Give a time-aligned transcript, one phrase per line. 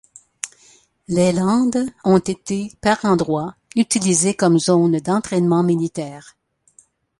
[1.07, 6.35] Les landes ont été par endroits utilisées comme zone d'entraînement militaire.